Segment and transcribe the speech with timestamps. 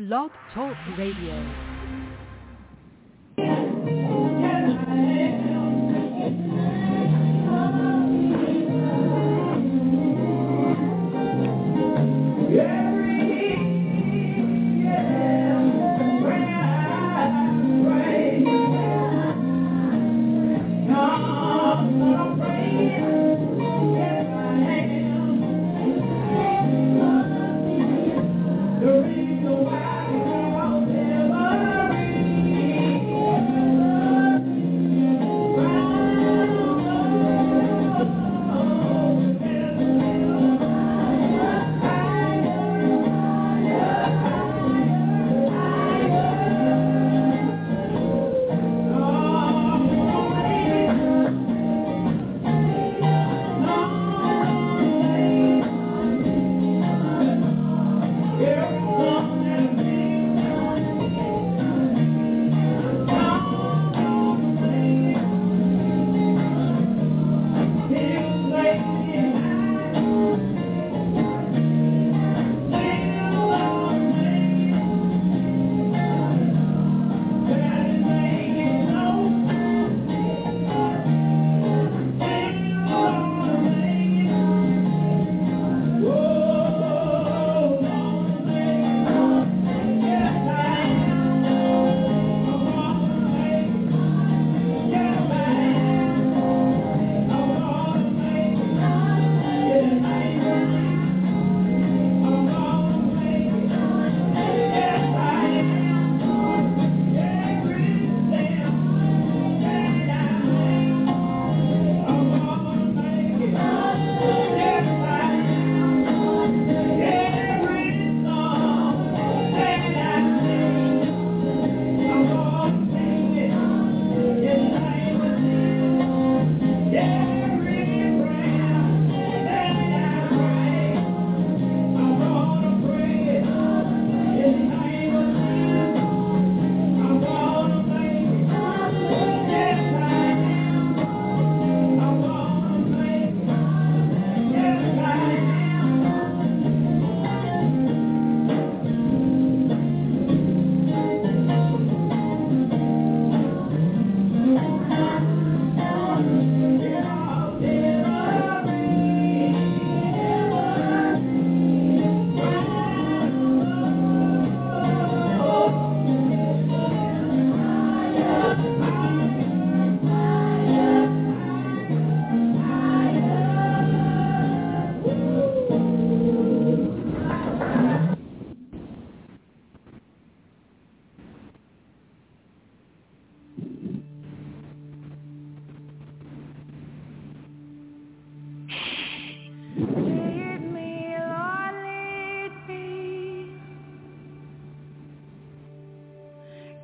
[0.00, 1.69] Blog Talk Radio.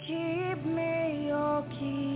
[0.08, 2.15] Of me one I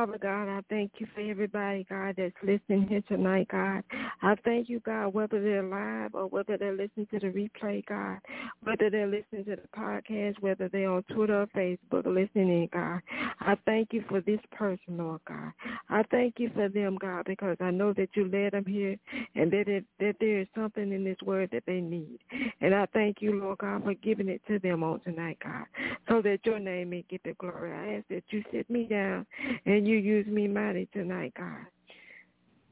[0.00, 3.84] Father God, I thank you for everybody, God, that's listening here tonight, God.
[4.22, 8.16] I thank you, God, whether they're live or whether they're listening to the replay, God,
[8.62, 13.02] whether they're listening to the podcast, whether they're on Twitter or Facebook listening God.
[13.40, 15.52] I thank you for this person, Lord God.
[15.90, 18.96] I thank you for them, God, because I know that you led them here
[19.34, 22.20] and that, it, that there is something in this word that they need.
[22.62, 25.66] And I thank you, Lord God, for giving it to them on tonight, God,
[26.08, 27.72] so that your name may get the glory.
[27.72, 29.26] I ask that you sit me down
[29.66, 31.66] and you use me mighty tonight, God.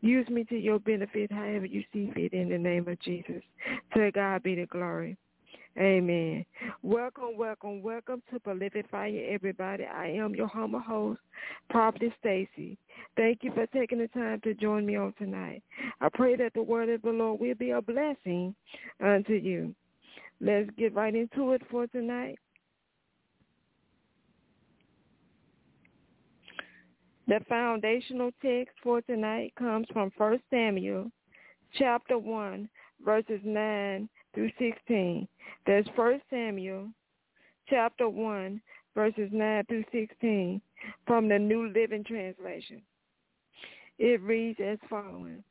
[0.01, 3.43] Use me to your benefit however you see fit in the name of Jesus.
[3.95, 5.17] To God be the glory.
[5.79, 6.45] Amen.
[6.83, 9.85] Welcome, welcome, welcome to Prolific Fire, everybody.
[9.85, 11.21] I am your humble host,
[11.71, 12.77] Prophet Stacy.
[13.17, 15.63] Thank you for taking the time to join me on tonight.
[16.01, 18.55] I pray that the word of the Lord will be a blessing
[19.05, 19.75] unto you.
[20.41, 22.39] Let's get right into it for tonight.
[27.29, 31.11] The foundational text for tonight comes from 1 Samuel
[31.75, 32.67] chapter 1,
[33.05, 35.29] verses 9 through 16.
[35.67, 36.89] There's 1 Samuel
[37.69, 38.63] chapter 1,
[38.95, 40.63] verses 9 through 16
[41.07, 42.81] from the New Living Translation.
[43.99, 45.45] It reads as following.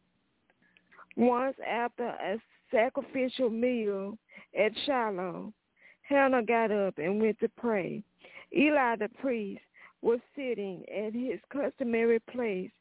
[1.16, 2.42] Once after a
[2.72, 4.18] sacrificial meal
[4.60, 5.54] at Shiloh,
[6.02, 8.02] Hannah got up and went to pray.
[8.52, 9.62] Eli the priest
[10.02, 12.72] was sitting at his customary place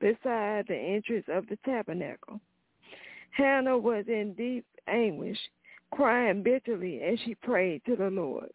[0.00, 2.40] beside the entrance of the tabernacle.
[3.32, 5.38] Hannah was in deep anguish,
[5.92, 8.50] crying bitterly as she prayed to the Lord.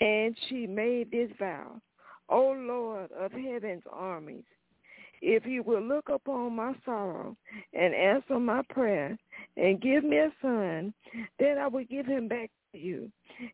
[0.00, 1.80] And she made this vow,
[2.28, 4.44] O Lord of heaven's armies,
[5.20, 7.36] if you will look upon my sorrow
[7.72, 9.16] and answer my prayer
[9.56, 10.92] and give me a son,
[11.38, 13.08] then I will give him back to you.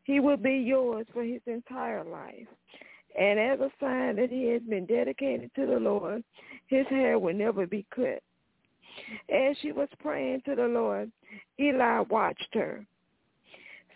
[0.05, 2.47] He will be yours for his entire life.
[3.19, 6.23] And as a sign that he has been dedicated to the Lord,
[6.69, 8.23] his hair will never be cut.
[9.29, 11.11] As she was praying to the Lord,
[11.59, 12.87] Eli watched her.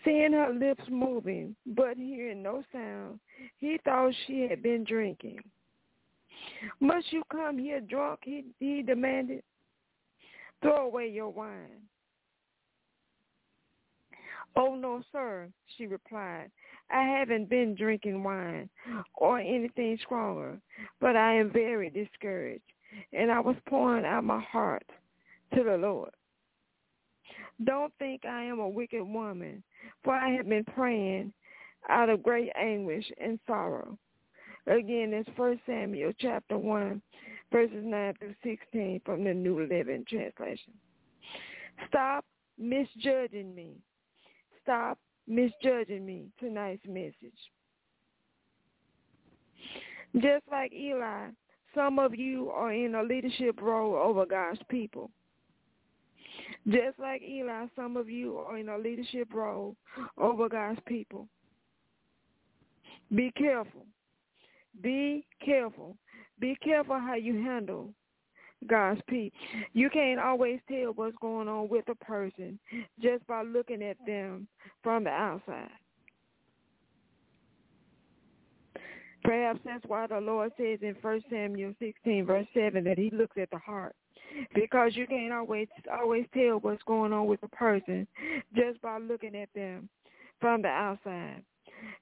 [0.03, 3.19] Seeing her lips moving, but hearing no sound,
[3.59, 5.39] he thought she had been drinking.
[6.81, 8.19] Must you come here drunk?
[8.23, 9.43] He, he demanded.
[10.61, 11.81] Throw away your wine.
[14.55, 16.51] Oh, no, sir, she replied.
[16.91, 18.69] I haven't been drinking wine
[19.15, 20.59] or anything stronger,
[20.99, 22.63] but I am very discouraged,
[23.11, 24.85] and I was pouring out my heart
[25.55, 26.11] to the Lord.
[27.63, 29.63] Don't think I am a wicked woman,
[30.03, 31.33] for I have been praying
[31.89, 33.97] out of great anguish and sorrow.
[34.67, 37.01] Again, it's First Samuel chapter 1,
[37.51, 40.73] verses 9 through 16 from the New Living Translation.
[41.87, 42.25] Stop
[42.57, 43.75] misjudging me.
[44.61, 44.97] Stop
[45.27, 46.27] misjudging me.
[46.39, 47.31] Tonight's message.
[50.15, 51.29] Just like Eli,
[51.73, 55.09] some of you are in a leadership role over God's people.
[56.67, 59.75] Just like Eli, some of you are in a leadership role
[60.17, 61.27] over God's people.
[63.13, 63.85] Be careful.
[64.81, 65.97] Be careful.
[66.39, 67.93] Be careful how you handle
[68.63, 69.37] God's people.
[69.73, 72.59] You can't always tell what's going on with a person
[73.01, 74.47] just by looking at them
[74.83, 75.69] from the outside.
[79.23, 83.37] Perhaps that's why the Lord says in 1 Samuel 16, verse 7, that he looks
[83.37, 83.95] at the heart.
[84.53, 88.07] Because you can't always always tell what's going on with a person
[88.55, 89.87] just by looking at them
[90.39, 91.43] from the outside.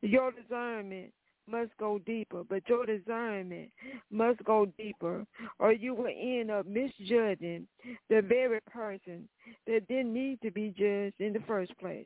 [0.02, 1.12] Your discernment
[1.48, 3.70] must go deeper, but your discernment
[4.12, 5.26] must go deeper,
[5.60, 7.68] or you will end up misjudging
[8.10, 9.28] the very person
[9.68, 12.06] that didn't need to be judged in the first place.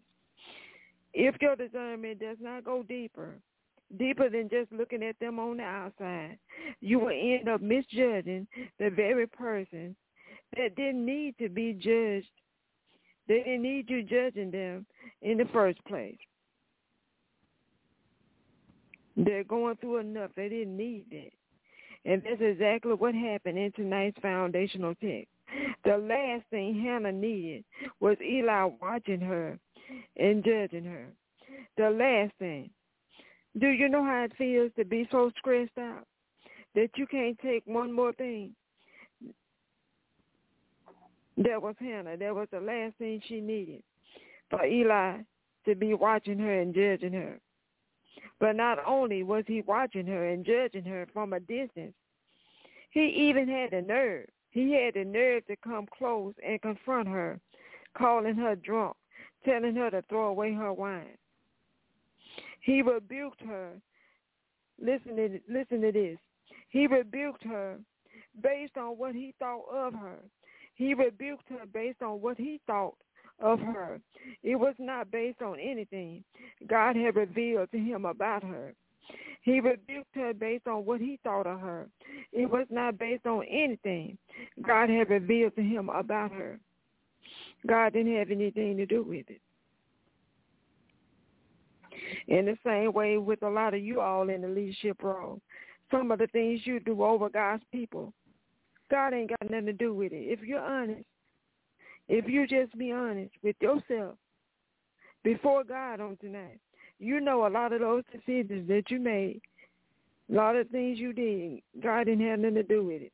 [1.14, 3.36] If your discernment does not go deeper,
[3.98, 6.38] deeper than just looking at them on the outside,
[6.82, 8.48] you will end up misjudging
[8.80, 9.96] the very person
[10.58, 12.30] that didn't need to be judged.
[13.28, 14.86] They didn't need you judging them
[15.22, 16.18] in the first place.
[19.16, 20.32] They're going through enough.
[20.36, 22.12] They didn't need that.
[22.12, 25.30] And that's exactly what happened in tonight's foundational text.
[25.84, 27.64] The last thing Hannah needed
[28.00, 29.58] was Eli watching her
[30.18, 31.08] and judging her.
[31.78, 32.70] The last thing.
[33.60, 36.06] Do you know how it feels to be so stressed out
[36.76, 38.54] that you can't take one more thing?
[41.38, 42.18] That was Hannah.
[42.18, 43.84] That was the last thing she needed
[44.50, 45.20] for Eli
[45.66, 47.40] to be watching her and judging her.
[48.40, 51.94] But not only was he watching her and judging her from a distance,
[52.92, 54.28] he even had the nerve.
[54.52, 57.40] He had the nerve to come close and confront her,
[57.98, 58.96] calling her drunk,
[59.44, 61.18] telling her to throw away her wine.
[62.62, 63.74] He rebuked her.
[64.80, 66.18] Listen to, listen to this.
[66.70, 67.80] He rebuked her
[68.42, 70.20] based on what he thought of her.
[70.76, 72.96] He rebuked her based on what he thought
[73.40, 73.72] of mm-hmm.
[73.72, 74.02] her.
[74.44, 76.24] It was not based on anything
[76.68, 78.74] God had revealed to him about her.
[79.42, 81.88] He rebuked her based on what he thought of her.
[82.32, 84.18] It was not based on anything
[84.66, 86.60] God had revealed to him about her.
[87.68, 89.42] God didn't have anything to do with it.
[92.28, 95.40] In the same way with a lot of you all in the leadership role,
[95.92, 98.14] some of the things you do over God's people,
[98.90, 100.40] God ain't got nothing to do with it.
[100.40, 101.06] If you're honest,
[102.08, 104.16] if you just be honest with yourself
[105.24, 106.60] before God on tonight,
[107.00, 109.42] you know a lot of those decisions that you made,
[110.32, 113.12] a lot of things you did, God didn't have nothing to do with it.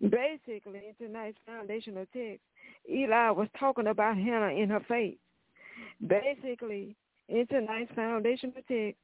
[0.00, 2.42] Basically, in tonight's foundational text,
[2.90, 5.18] Eli was talking about Hannah in her faith.
[6.06, 6.94] Basically,
[7.28, 9.00] in tonight's foundational text,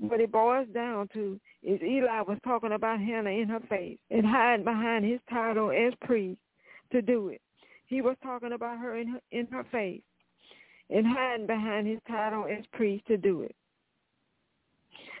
[0.00, 4.24] what it boils down to is Eli was talking about Hannah in her face and
[4.24, 6.40] hiding behind his title as priest
[6.90, 7.40] to do it.
[7.86, 10.02] He was talking about her in her, in her face
[10.88, 13.54] and hiding behind his title as priest to do it.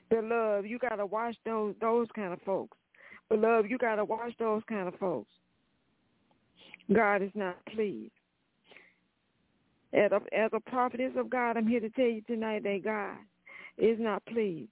[0.08, 2.76] Beloved, you got to watch those those kind of folks.
[3.28, 5.30] Beloved, you got to watch those kind of folks.
[6.92, 8.10] God is not pleased.
[9.92, 13.16] As a, as a prophetess of God, I'm here to tell you tonight that God
[13.80, 14.70] is not pleased.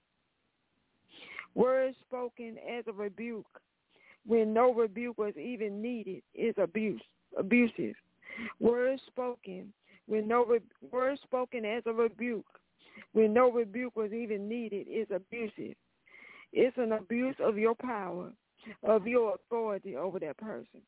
[1.55, 3.45] Words spoken as a rebuke
[4.25, 7.01] when no rebuke was even needed is abuse,
[7.37, 7.95] abusive.
[8.59, 9.73] Words spoken
[10.05, 10.59] when no re-
[10.91, 12.45] words spoken as a rebuke
[13.13, 15.75] when no rebuke was even needed is abusive.
[16.53, 18.31] It's an abuse of your power,
[18.83, 20.81] of your authority over that person.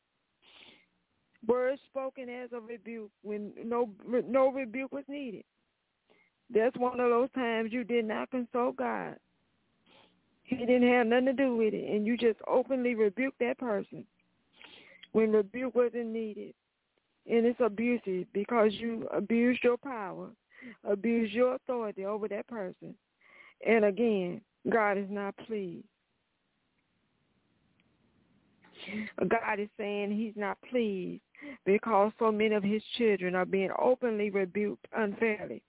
[1.46, 5.44] Words spoken as a rebuke when no no rebuke was needed
[6.50, 9.16] that's one of those times you did not consult God.
[10.44, 14.04] He didn't have nothing to do with it, and you just openly rebuked that person
[15.12, 16.54] when rebuke wasn't needed.
[17.30, 20.30] And it's abusive because you abused your power,
[20.84, 22.94] abused your authority over that person.
[23.64, 25.86] And again, God is not pleased.
[29.28, 31.22] God is saying he's not pleased
[31.64, 35.62] because so many of his children are being openly rebuked unfairly.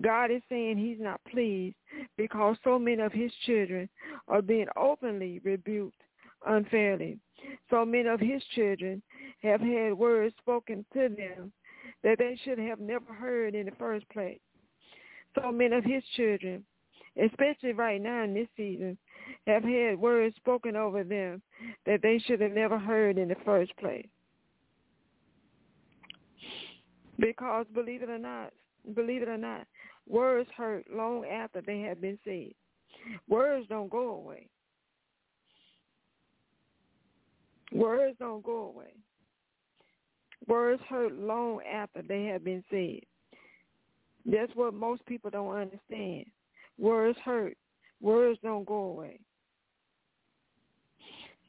[0.00, 1.76] God is saying he's not pleased
[2.16, 3.88] because so many of his children
[4.28, 6.00] are being openly rebuked
[6.46, 7.18] unfairly.
[7.70, 9.02] So many of his children
[9.42, 11.52] have had words spoken to them
[12.02, 14.40] that they should have never heard in the first place.
[15.34, 16.64] So many of his children,
[17.22, 18.98] especially right now in this season,
[19.46, 21.42] have had words spoken over them
[21.86, 24.08] that they should have never heard in the first place.
[27.20, 28.52] Because believe it or not,
[28.94, 29.66] believe it or not,
[30.08, 32.52] words hurt long after they have been said.
[33.28, 34.48] Words don't go away.
[37.72, 38.94] Words don't go away.
[40.46, 43.00] Words hurt long after they have been said.
[44.26, 46.24] That's what most people don't understand.
[46.78, 47.56] Words hurt.
[48.00, 49.20] Words don't go away.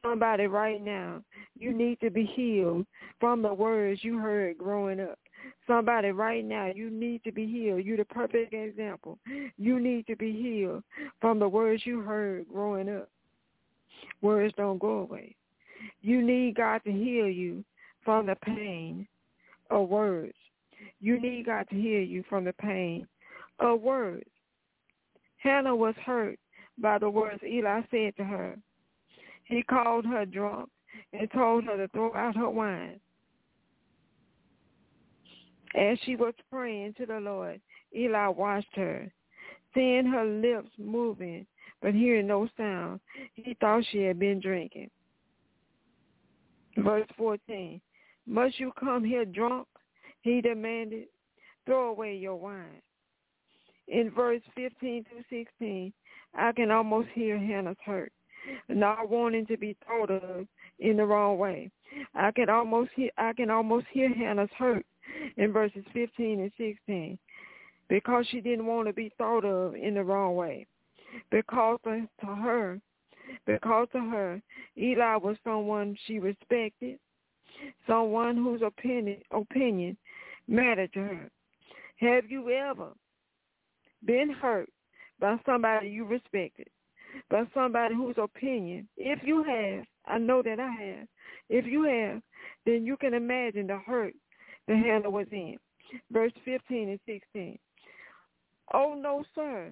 [0.03, 1.21] Somebody right now,
[1.57, 2.85] you need to be healed
[3.19, 5.19] from the words you heard growing up.
[5.71, 7.85] Somebody right now, you need to be healed.
[7.85, 9.17] You're the perfect example.
[9.57, 10.83] You need to be healed
[11.21, 13.09] from the words you heard growing up.
[14.21, 15.33] Words don't go away.
[16.01, 17.63] You need God to heal you
[18.03, 19.07] from the pain
[19.69, 20.35] of words.
[20.99, 23.07] You need God to heal you from the pain
[23.59, 24.29] of words.
[25.37, 26.37] Hannah was hurt
[26.79, 28.57] by the words Eli said to her.
[29.45, 30.67] He called her drunk
[31.13, 32.99] and told her to throw out her wine.
[35.75, 37.61] As she was praying to the Lord,
[37.95, 39.11] Eli watched her.
[39.73, 41.45] Seeing her lips moving
[41.81, 42.99] but hearing no sound,
[43.33, 44.89] he thought she had been drinking.
[46.77, 47.81] Verse 14,
[48.27, 49.67] must you come here drunk?
[50.21, 51.07] He demanded.
[51.65, 52.81] Throw away your wine.
[53.87, 55.93] In verse 15 through 16,
[56.33, 58.11] I can almost hear Hannah's hurt,
[58.69, 60.47] not wanting to be thought of
[60.79, 61.71] in the wrong way.
[62.15, 64.85] I can almost hear I can almost hear Hannah's hurt
[65.37, 67.17] in verses 15 and 16
[67.89, 70.65] because she didn't want to be thought of in the wrong way.
[71.29, 72.79] Because to her,
[73.45, 74.41] because to her,
[74.77, 76.97] Eli was someone she respected,
[77.85, 79.97] someone whose opinion opinion
[80.47, 81.29] mattered to her.
[81.97, 82.91] Have you ever
[84.05, 84.69] been hurt
[85.19, 86.67] by somebody you respected,
[87.29, 91.07] by somebody whose opinion, if you have, I know that I have,
[91.49, 92.21] if you have,
[92.65, 94.13] then you can imagine the hurt
[94.71, 95.57] the Hannah was in.
[96.11, 97.59] Verse 15 and 16.
[98.73, 99.69] Oh, no, sir.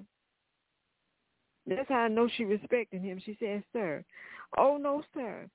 [1.65, 3.21] That's how I know she respected him.
[3.25, 4.03] She said, sir.
[4.57, 5.47] Oh, no, sir.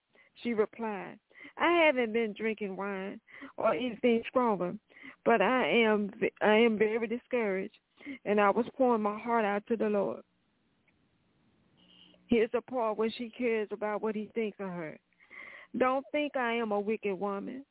[0.42, 1.18] She replied,
[1.58, 3.20] I haven't been drinking wine
[3.58, 4.74] or anything stronger,
[5.24, 7.76] but I am I am very discouraged,
[8.24, 10.22] and I was pouring my heart out to the Lord.
[12.26, 14.98] Here's the part where she cares about what he thinks of her.
[15.78, 17.64] Don't think I am a wicked woman.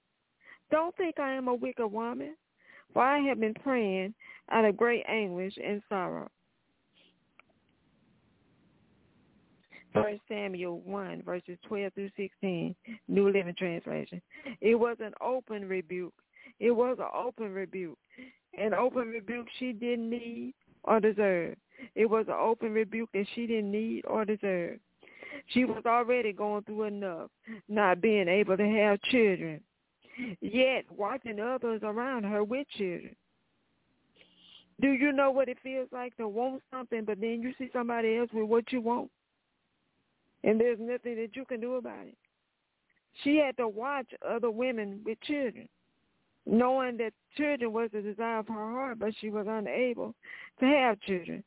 [0.72, 2.36] Don't think I am a wicked woman,
[2.94, 4.14] for I have been praying
[4.52, 6.30] out of great anguish and sorrow.
[9.94, 12.76] First Samuel 1, verses 12 through 16,
[13.08, 14.22] New Living Translation.
[14.60, 16.14] It was an open rebuke.
[16.60, 17.98] It was an open rebuke.
[18.58, 21.56] An open rebuke she didn't need or deserve.
[21.96, 24.80] It was an open rebuke that she didn't need or deserve.
[25.48, 27.30] She was already going through enough,
[27.68, 29.62] not being able to have children,
[30.42, 33.16] yet watching others around her with children.
[34.82, 38.18] Do you know what it feels like to want something, but then you see somebody
[38.18, 39.10] else with what you want?
[40.44, 42.18] and there's nothing that you can do about it.
[43.24, 45.70] She had to watch other women with children,
[46.46, 50.16] knowing that children was the desire of her heart, but she was unable
[50.60, 51.44] to have children.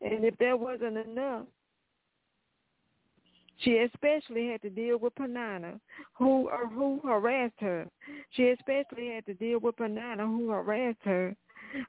[0.00, 1.46] And if that wasn't enough,
[3.58, 5.80] she especially had to deal with Peninnah,
[6.14, 7.86] who or who harassed her.
[8.30, 11.36] She especially had to deal with Peninnah, who harassed her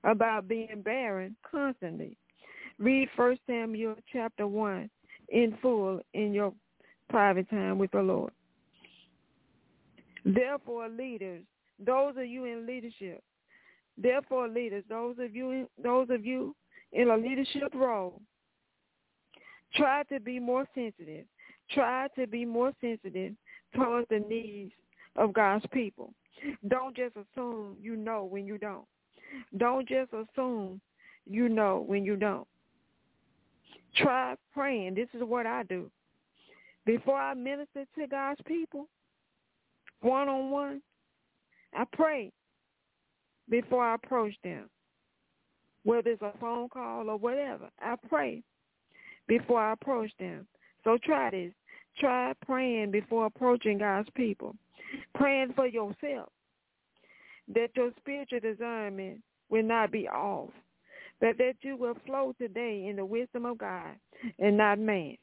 [0.03, 2.17] about being barren constantly.
[2.77, 4.89] Read First Samuel chapter one
[5.29, 6.53] in full in your
[7.09, 8.31] private time with the Lord.
[10.25, 11.43] Therefore, leaders,
[11.79, 13.23] those of you in leadership,
[13.97, 16.55] therefore, leaders, those of you, those of you
[16.93, 18.21] in a leadership role,
[19.75, 21.25] try to be more sensitive.
[21.71, 23.33] Try to be more sensitive
[23.75, 24.71] towards the needs
[25.15, 26.13] of God's people.
[26.67, 28.85] Don't just assume you know when you don't.
[29.57, 30.79] Don't just assume
[31.25, 32.47] you know when you don't.
[33.95, 34.95] Try praying.
[34.95, 35.89] This is what I do.
[36.85, 38.87] Before I minister to God's people,
[40.01, 40.81] one-on-one,
[41.73, 42.31] I pray
[43.49, 44.69] before I approach them.
[45.83, 48.43] Whether it's a phone call or whatever, I pray
[49.27, 50.47] before I approach them.
[50.85, 51.51] So try this.
[51.99, 54.55] Try praying before approaching God's people.
[55.15, 56.29] Praying for yourself
[57.53, 59.19] that your spiritual discernment
[59.49, 60.49] will not be off,
[61.19, 63.95] but that you will flow today in the wisdom of God
[64.39, 65.17] and not man.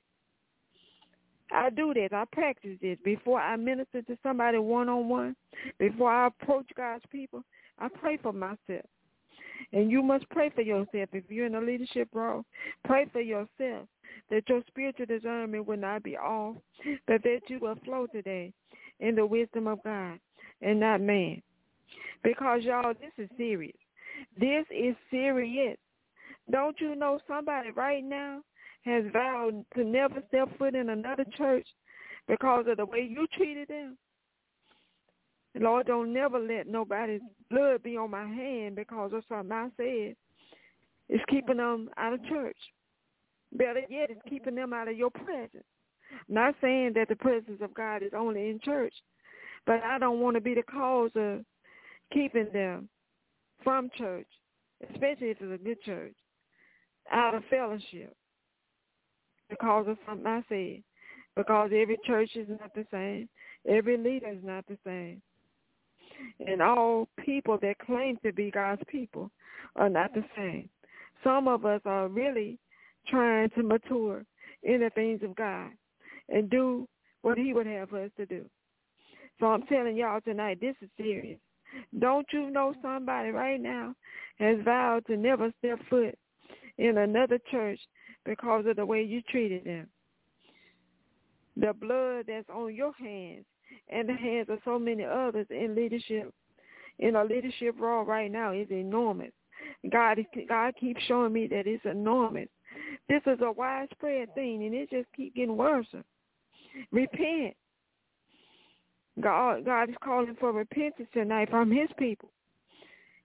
[1.50, 2.10] I do this.
[2.12, 5.36] I practice this before I minister to somebody one-on-one.
[5.78, 7.44] Before I approach God's people,
[7.78, 8.86] I pray for myself.
[9.72, 11.10] And you must pray for yourself.
[11.12, 12.44] If you're in a leadership role,
[12.84, 13.86] pray for yourself
[14.30, 16.56] that your spiritual discernment will not be off,
[17.06, 18.52] but that you will flow today
[19.00, 20.18] in the wisdom of God
[20.60, 21.42] and not man.
[22.22, 23.76] Because, y'all, this is serious.
[24.38, 25.76] This is serious.
[26.50, 28.40] Don't you know somebody right now
[28.84, 31.66] has vowed to never step foot in another church
[32.28, 33.96] because of the way you treated them?
[35.54, 40.16] Lord, don't never let nobody's blood be on my hand because of something I said.
[41.08, 42.56] It's keeping them out of church.
[43.52, 45.64] Better yet, it's keeping them out of your presence.
[46.28, 48.94] Not saying that the presence of God is only in church,
[49.66, 51.44] but I don't want to be the cause of
[52.12, 52.88] keeping them
[53.62, 54.26] from church,
[54.90, 56.14] especially if it's a good church,
[57.10, 58.14] out of fellowship
[59.48, 60.82] because of something I said.
[61.34, 63.28] Because every church is not the same.
[63.66, 65.22] Every leader is not the same.
[66.46, 69.30] And all people that claim to be God's people
[69.76, 70.68] are not the same.
[71.24, 72.58] Some of us are really
[73.08, 74.24] trying to mature
[74.62, 75.70] in the things of God
[76.28, 76.86] and do
[77.22, 78.44] what he would have us to do.
[79.40, 81.38] So I'm telling y'all tonight, this is serious.
[81.98, 83.94] Don't you know somebody right now
[84.38, 86.16] has vowed to never step foot
[86.78, 87.80] in another church
[88.24, 89.88] because of the way you treated them?
[91.56, 93.44] The blood that's on your hands
[93.88, 96.32] and the hands of so many others in leadership,
[96.98, 99.32] in a leadership role right now is enormous.
[99.90, 102.48] God, God keeps showing me that it's enormous.
[103.08, 105.86] This is a widespread thing, and it just keep getting worse.
[106.90, 107.54] Repent.
[109.20, 112.30] God, God is calling for repentance tonight from his people,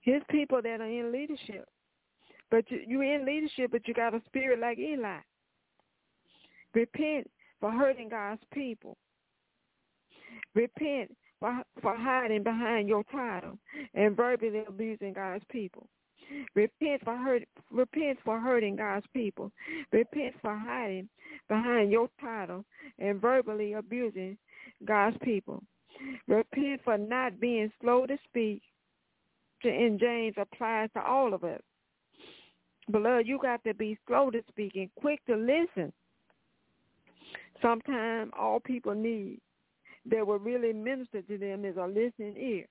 [0.01, 1.65] his people that are in leadership.
[2.51, 5.19] But you, you're in leadership, but you got a spirit like Eli.
[6.73, 8.97] Repent for hurting God's people.
[10.53, 13.57] Repent for, for hiding behind your title
[13.93, 15.87] and verbally abusing God's people.
[16.55, 19.51] Repent for hurt, repent for hurting God's people.
[19.91, 21.09] Repent for hiding
[21.47, 22.65] behind your title
[22.99, 24.37] and verbally abusing
[24.85, 25.63] God's people.
[26.27, 28.61] Repent for not being slow to speak.
[29.63, 31.61] And James applies to all of us.
[32.91, 35.91] Beloved, you got to be slow to speak and quick to listen.
[37.61, 39.39] Sometimes all people need
[40.09, 42.65] that will really minister to them is a listening ear.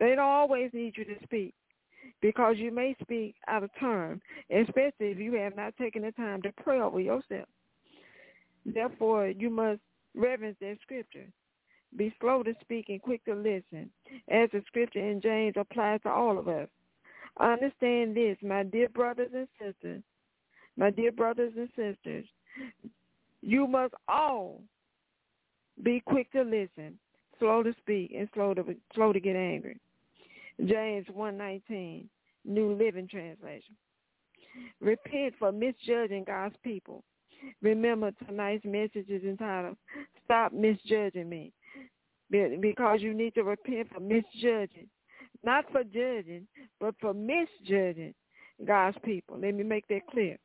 [0.00, 1.54] They don't always need you to speak
[2.20, 6.42] because you may speak out of turn, especially if you have not taken the time
[6.42, 7.48] to pray over yourself.
[8.66, 9.80] Therefore, you must
[10.14, 11.26] reverence that scripture.
[11.96, 13.90] Be slow to speak and quick to listen,
[14.28, 16.68] as the scripture in James applies to all of us.
[17.38, 20.02] Understand this, my dear brothers and sisters,
[20.76, 22.24] my dear brothers and sisters,
[23.42, 24.62] you must all
[25.82, 26.98] be quick to listen,
[27.38, 28.64] slow to speak, and slow to
[28.94, 29.78] slow to get angry.
[30.64, 32.06] James 1.19,
[32.44, 33.76] New Living Translation.
[34.80, 37.02] Repent for misjudging God's people.
[37.60, 39.76] Remember tonight's message is entitled,
[40.24, 41.52] Stop Misjudging Me.
[42.30, 44.88] Because you need to repent for misjudging.
[45.42, 46.46] Not for judging,
[46.80, 48.14] but for misjudging
[48.64, 49.38] God's people.
[49.38, 50.38] Let me make that clear.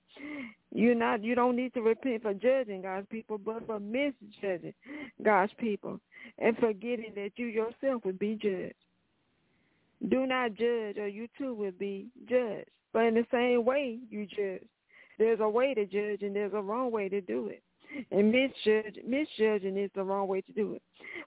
[0.72, 4.74] You're not you don't need to repent for judging God's people, but for misjudging
[5.24, 6.00] God's people
[6.38, 8.74] and forgetting that you yourself would be judged.
[10.08, 12.70] Do not judge or you too will be judged.
[12.94, 14.68] But in the same way you judge.
[15.18, 17.62] There's a way to judge and there's a wrong way to do it.
[18.12, 20.82] And misjudge, misjudging is the wrong way to do it.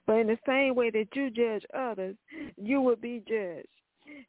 [0.07, 2.15] But in the same way that you judge others,
[2.57, 3.67] you will be judged.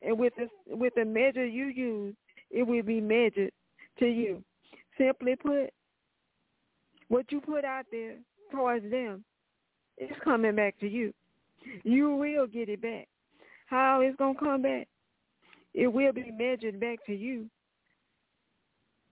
[0.03, 2.15] And with the, with the measure you use,
[2.51, 3.53] it will be measured
[3.99, 4.43] to you.
[4.99, 5.71] Simply put,
[7.09, 8.17] what you put out there
[8.51, 9.25] towards them
[9.99, 11.13] is coming back to you.
[11.83, 13.09] You will get it back.
[13.67, 14.89] How it's going to come back?
[15.73, 17.47] It will be measured back to you.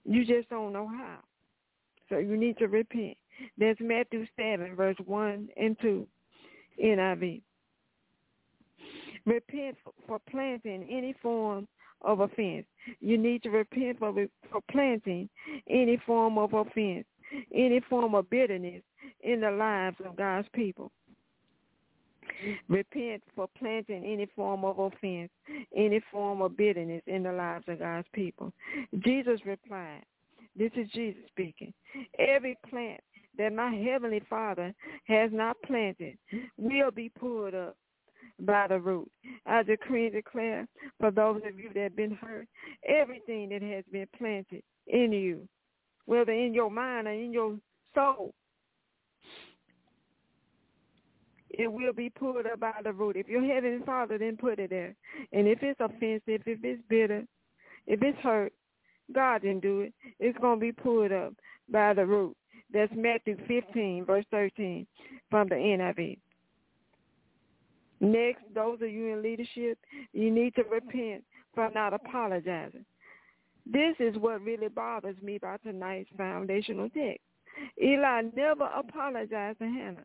[0.04, 1.18] You just don't know how.
[2.08, 3.16] So you need to repent.
[3.58, 6.06] That's Matthew 7, verse 1 and 2,
[6.84, 7.40] NIV.
[9.24, 11.66] Repent for planting any form
[12.02, 12.66] of offense.
[13.00, 14.12] You need to repent for,
[14.50, 15.28] for planting
[15.68, 17.06] any form of offense,
[17.54, 18.82] any form of bitterness
[19.22, 20.90] in the lives of God's people.
[22.68, 25.30] Repent for planting any form of offense,
[25.76, 28.52] any form of bitterness in the lives of God's people.
[28.98, 30.02] Jesus replied,
[30.56, 31.72] This is Jesus speaking.
[32.18, 33.00] Every plant
[33.38, 36.18] that my heavenly Father has not planted
[36.56, 37.76] will be pulled up
[38.40, 39.10] by the root.
[39.46, 40.66] I decree and declare
[40.98, 42.46] for those of you that have been hurt,
[42.86, 45.48] everything that has been planted in you,
[46.06, 47.56] whether in your mind or in your
[47.94, 48.34] soul,
[51.52, 53.16] it will be pulled up by the root.
[53.16, 54.94] If your heavenly Father didn't put it there,
[55.32, 57.24] and if it's offensive, if it's bitter,
[57.86, 58.52] if it's hurt,
[59.12, 59.92] God didn't do it.
[60.18, 61.34] It's going to be pulled up
[61.70, 62.36] by the root.
[62.72, 64.86] That's Matthew 15, verse 13
[65.30, 66.18] from the NIV.
[68.00, 69.78] Next, those of you in leadership,
[70.12, 71.22] you need to repent
[71.54, 72.84] for not apologizing.
[73.64, 77.20] This is what really bothers me about tonight's foundational text.
[77.80, 80.04] Eli never apologized to Hannah,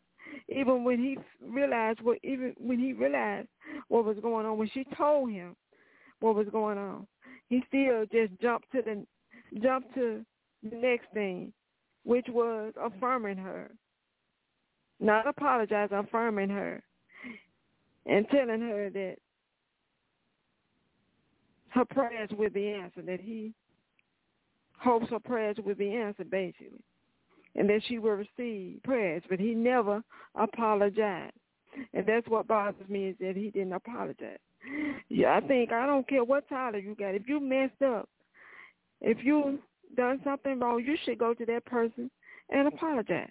[0.49, 3.47] even when he realized what even when he realized
[3.89, 4.57] what was going on.
[4.57, 5.55] When she told him
[6.19, 7.07] what was going on,
[7.49, 9.05] he still just jumped to the
[9.62, 10.25] jumped to
[10.63, 11.53] the next thing,
[12.03, 13.71] which was affirming her,
[14.99, 16.81] not apologizing, affirming her
[18.05, 19.15] and telling her that
[21.69, 23.53] her prayers will be answered, that he
[24.79, 26.81] hopes her prayers will be answered, basically,
[27.57, 29.23] and that she will receive prayers.
[29.29, 30.03] But he never
[30.35, 31.33] apologized.
[31.93, 34.39] And that's what bothers me is that he didn't apologize.
[35.09, 37.15] Yeah, I think, I don't care what title you got.
[37.15, 38.09] If you messed up,
[39.01, 39.59] if you
[39.95, 42.09] done something wrong, you should go to that person
[42.49, 43.29] and apologize.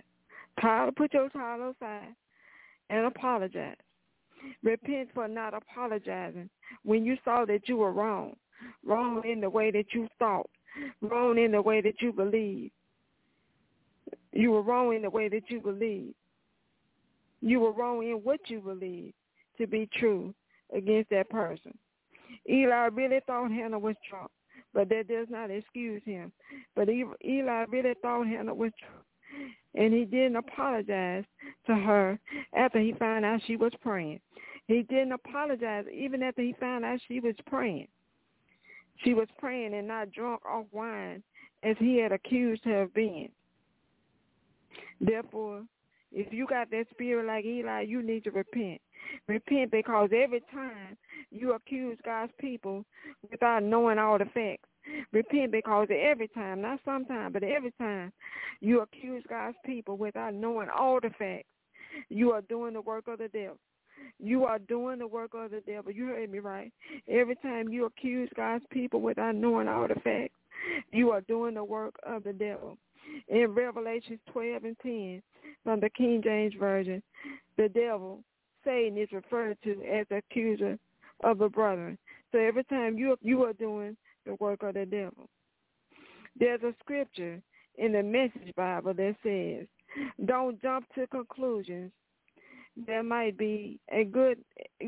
[0.61, 2.15] Title, put your title aside
[2.89, 3.77] and apologize.
[4.63, 6.49] Repent for not apologizing
[6.85, 8.37] when you saw that you were wrong,
[8.85, 10.49] wrong in the way that you thought,
[11.03, 12.73] wrong in the way that you believed.
[14.37, 16.15] You were wrong in the way that you believed.
[17.41, 19.15] You were wrong in what you believed
[19.59, 20.35] to be true
[20.75, 21.77] against that person.
[22.49, 24.31] Eli really thought Hannah was drunk,
[24.75, 26.33] but that does not excuse him.
[26.75, 29.07] But Eli really thought Hannah was drunk
[29.75, 31.25] and he didn't apologize
[31.67, 32.19] to her
[32.55, 34.21] after he found out she was praying.
[34.67, 37.89] He didn't apologize even after he found out she was praying.
[39.05, 41.23] She was praying and not drunk off wine
[41.63, 43.31] as he had accused her of being.
[45.01, 45.63] Therefore,
[46.13, 48.81] if you got that spirit like Eli, you need to repent.
[49.29, 50.97] Repent because every time
[51.31, 52.85] you accuse God's people
[53.31, 54.69] without knowing all the facts,
[55.13, 58.13] Repent because every time, not sometimes, but every time
[58.61, 61.49] you accuse God's people without knowing all the facts,
[62.09, 63.59] you are doing the work of the devil.
[64.19, 65.91] You are doing the work of the devil.
[65.91, 66.73] You heard me right.
[67.09, 70.35] Every time you accuse God's people without knowing all the facts,
[70.93, 72.77] you are doing the work of the devil.
[73.29, 75.23] In Revelations 12 and 10
[75.65, 77.03] from the King James Version,
[77.57, 78.23] the devil,
[78.65, 80.79] Satan, is referred to as the accuser
[81.25, 81.99] of the brethren.
[82.33, 85.29] So every time you you are doing the work of the devil.
[86.39, 87.41] There's a scripture
[87.79, 89.67] in the Message Bible that says,
[90.27, 91.93] don't jump to conclusions.
[92.87, 94.39] There might be a good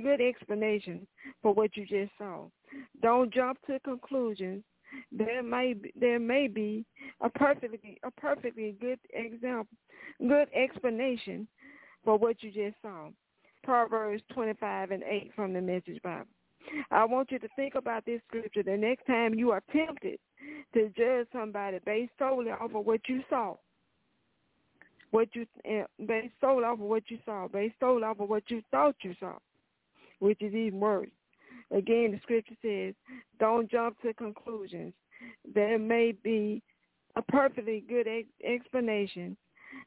[0.03, 1.07] good explanation
[1.43, 2.49] for what you just saw.
[3.01, 4.63] Don't jump to conclusions.
[5.11, 6.85] There may be, there may be
[7.21, 9.77] a perfectly a perfectly good example,
[10.21, 11.49] good explanation
[12.05, 13.09] for what you just saw.
[13.65, 16.27] Proverbs 25 and 8 from the Message Bible.
[16.91, 20.19] I want you to think about this scripture the next time you are tempted
[20.75, 23.57] to judge somebody based solely off of what you saw.
[25.11, 28.51] What you uh, based solely off of what you saw, based solely off of what
[28.51, 29.39] you thought you saw,
[30.19, 31.09] which is even worse.
[31.71, 32.95] Again, the scripture says,
[33.39, 34.95] don't jump to conclusions.
[35.55, 36.63] There may be
[37.17, 39.37] a perfectly good ex- explanation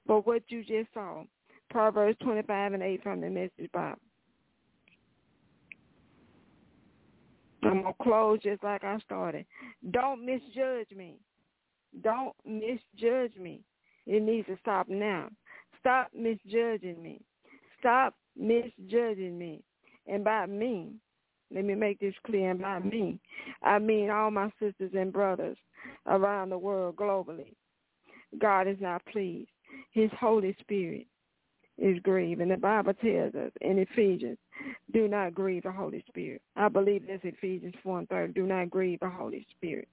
[0.06, 1.24] for what you just saw.
[1.70, 4.00] Proverbs 25 and 8 from the Message Bible.
[7.64, 9.46] I'm going to close just like I started.
[9.92, 11.20] Don't misjudge me.
[12.04, 13.62] Don't misjudge me.
[14.08, 15.30] It needs to stop now.
[15.80, 17.22] Stop misjudging me.
[17.80, 19.64] Stop misjudging me.
[20.08, 20.94] And by me,
[21.54, 22.52] let me make this clear.
[22.52, 23.20] And by me,
[23.62, 25.58] I mean all my sisters and brothers
[26.08, 27.54] around the world globally.
[28.40, 29.50] God is not pleased.
[29.92, 31.08] His Holy Spirit
[31.78, 32.42] is grieved.
[32.42, 34.38] And the Bible tells us in Ephesians,
[34.94, 36.42] do not grieve the Holy Spirit.
[36.56, 38.34] I believe that's Ephesians 4 and 30.
[38.34, 39.88] Do not grieve the Holy Spirit.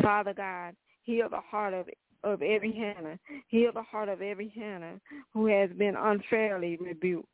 [0.00, 1.86] Father God, heal the heart of
[2.22, 3.18] of every Hannah.
[3.48, 5.00] Heal the heart of every Hannah
[5.32, 7.28] who has been unfairly rebuked,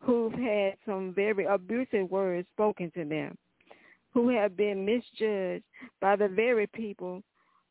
[0.00, 3.36] who've had some very abusive words spoken to them,
[4.12, 5.64] who have been misjudged
[6.00, 7.22] by the very people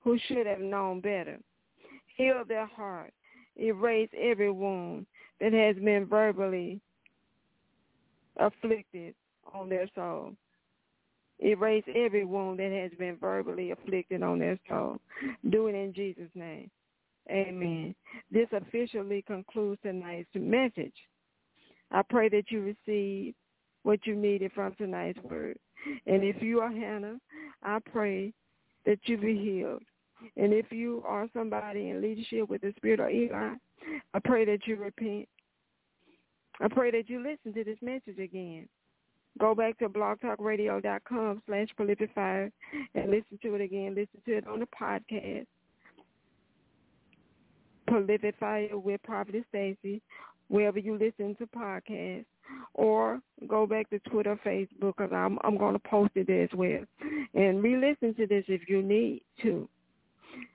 [0.02, 1.39] who should have known better
[2.20, 3.13] heal their heart,
[3.56, 5.06] erase every wound
[5.39, 6.82] that has been verbally
[8.38, 9.15] afflicted
[9.54, 10.34] on their soul.
[11.42, 14.98] Erase every wound that has been verbally afflicted on their soul.
[15.50, 16.70] Do it in Jesus' name.
[17.32, 17.96] Amen.
[18.30, 20.94] This officially concludes tonight's message.
[21.91, 23.34] I pray that you receive
[23.84, 25.58] what you needed from tonight's word.
[26.06, 27.17] And if you are Hannah,
[27.63, 28.34] I pray
[28.86, 29.84] that you be healed.
[30.36, 33.56] And if you are somebody in leadership with the spirit of Eli,
[34.13, 35.28] I pray that you repent.
[36.60, 38.67] I pray that you listen to this message again.
[39.39, 43.95] Go back to blogtalkradio.com slash prolific and listen to it again.
[43.95, 45.45] Listen to it on the podcast.
[47.88, 50.02] Prolific Fire with Prophet Stacy,
[50.50, 52.26] wherever you listen to podcasts
[52.74, 56.84] or go back to Twitter, Facebook, because I'm I'm going to post it as well,
[57.34, 59.68] and re-listen to this if you need to.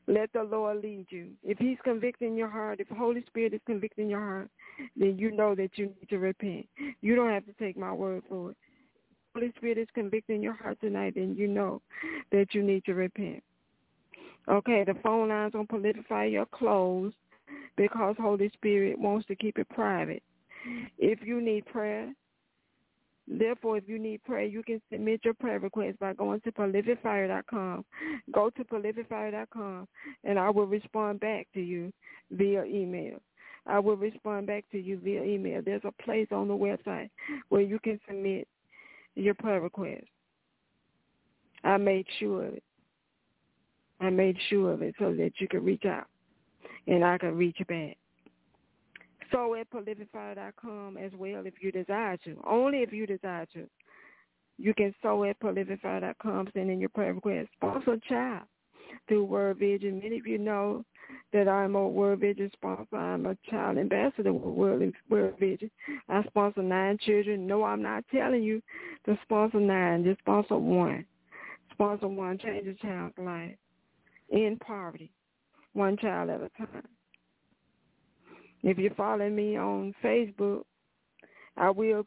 [0.07, 1.29] Let the Lord lead you.
[1.43, 4.51] If He's convicting your heart, if the Holy Spirit is convicting your heart,
[4.97, 6.67] then you know that you need to repent.
[7.01, 8.57] You don't have to take my word for it.
[9.35, 11.83] Holy Spirit is convicting your heart tonight, then you know
[12.31, 13.43] that you need to repent.
[14.49, 17.17] Okay, the phone lines on Politify are closed
[17.77, 20.23] because Holy Spirit wants to keep it private.
[20.99, 22.13] If you need prayer,
[23.29, 27.85] therefore, if you need prayer, you can submit your prayer request by going to prolificfire.com.
[28.33, 29.89] Go to prolificfire.com,
[30.25, 31.93] and I will respond back to you
[32.31, 33.19] via email.
[33.67, 35.63] I will respond back to you via email.
[35.65, 37.11] There's a place on the website
[37.49, 38.47] where you can submit
[39.15, 40.05] your prayer request.
[41.63, 42.63] I made sure of it.
[44.01, 46.07] I made sure of it so that you could reach out
[46.87, 47.97] and I can reach back.
[49.33, 52.37] So at prolificfire.com as well if you desire to.
[52.47, 53.67] Only if you desire to.
[54.59, 57.49] You can sow at prolificfire.com, send in your prayer request.
[57.57, 58.45] Sponsor child
[59.09, 60.01] through World Vision.
[60.03, 60.85] Many of you know
[61.33, 62.97] that I'm a World Vision sponsor.
[62.97, 65.71] I'm a child ambassador with Word, World Vision.
[66.09, 67.47] I sponsor nine children.
[67.47, 68.63] No, I'm not telling you
[69.07, 70.05] to sponsor nine.
[70.05, 71.05] Just sponsor one.
[71.73, 72.39] Sponsor one.
[72.39, 73.57] Change a child's life
[74.31, 75.11] in poverty,
[75.75, 76.83] one child at a time.
[78.63, 80.63] If you're following me on Facebook,
[81.57, 82.07] I will.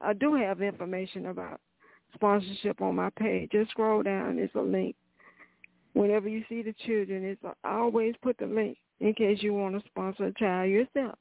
[0.00, 1.60] I do have information about
[2.14, 3.50] sponsorship on my page.
[3.50, 4.38] Just scroll down.
[4.38, 4.94] It's a link.
[5.94, 9.54] Whenever you see the children, it's a, I always put the link in case you
[9.54, 11.18] want to sponsor a child yourself.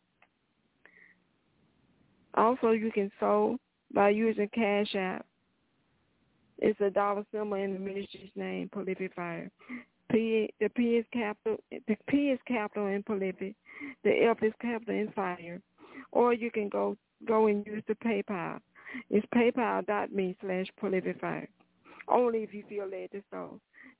[2.36, 3.58] Also, you can sow
[3.94, 5.26] by using Cash App.
[6.58, 9.50] It's a dollar symbol in the ministry's name, Prolific Fire.
[10.12, 13.56] P the P is capital the P is capital in prolific.
[14.04, 15.62] The F is capital in fire.
[16.12, 16.96] Or you can go
[17.28, 18.60] go and use the PayPal.
[19.10, 21.50] It's paypal.me slash prolific fire.
[22.08, 23.60] Only if you feel led to sow.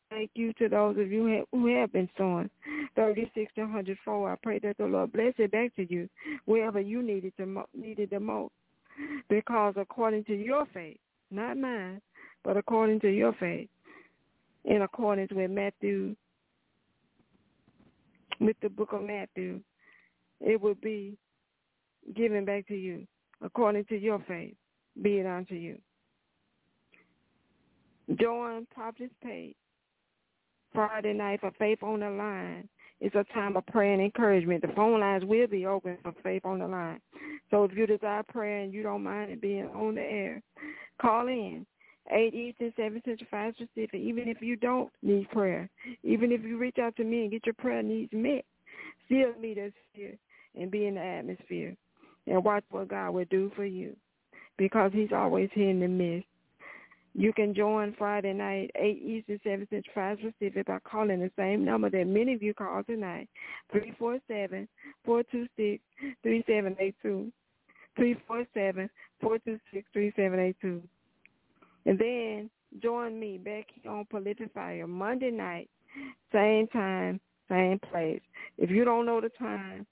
[0.10, 2.50] Thank you to those of you who have been sowing.
[2.96, 4.32] 36 to 104.
[4.32, 6.08] I pray that the Lord bless it back to you
[6.46, 8.54] wherever you needed to needed the most.
[9.30, 10.98] Because according to your faith,
[11.32, 12.02] not mine,
[12.44, 13.68] but according to your faith,
[14.66, 16.16] in accordance with Matthew,
[18.40, 19.62] with the book of Matthew,
[20.42, 21.18] it will be
[22.16, 23.08] given back to you
[23.44, 24.56] according to your faith.
[25.02, 25.78] Be it unto you.
[28.20, 28.68] Join
[29.24, 29.56] page
[30.74, 32.68] Friday night for Faith on the Line.
[33.02, 34.62] It's a time of prayer and encouragement.
[34.62, 37.02] The phone lines will be open for Faith on the Line.
[37.52, 40.42] So if you desire prayer and you don't mind it being on the air,
[41.02, 41.66] call in
[42.12, 45.70] 8 Eastern, 7 Central, 5 Pacific, even if you don't need prayer,
[46.04, 48.46] even if you reach out to me and get your prayer needs met,
[49.06, 50.18] still meet us here
[50.56, 51.76] and be in the atmosphere
[52.28, 53.96] and watch what God will do for you
[54.58, 56.28] because he's always here in the midst.
[57.18, 61.64] You can join Friday night, 8 Eastern, 7 Central, 5 Pacific by calling the same
[61.64, 63.30] number that many of you called tonight,
[65.08, 67.32] 347-426-3782,
[67.98, 70.82] 347-426-3782.
[71.86, 72.50] And then
[72.82, 75.70] join me back on Prolific Fire Monday night,
[76.34, 77.20] same time,
[77.50, 78.22] same place.
[78.58, 79.86] If you don't know the time,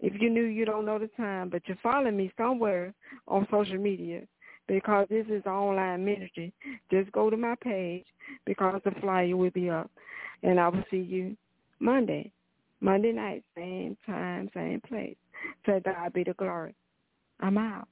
[0.00, 2.94] if you knew you don't know the time, but you're following me somewhere
[3.28, 4.22] on social media
[4.66, 6.52] because this is online ministry,
[6.90, 8.06] just go to my page
[8.46, 9.90] because the flyer will be up.
[10.42, 11.36] And I will see you
[11.80, 12.32] Monday,
[12.80, 15.16] Monday night, same time, same place.
[15.66, 16.74] So God be the glory.
[17.40, 17.88] I'm out.